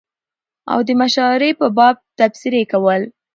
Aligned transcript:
او 0.71 0.79
دمشاعرې 0.89 1.49
په 1.59 1.67
باب 1.77 1.95
تبصرې 2.17 2.63
کول 2.71 3.01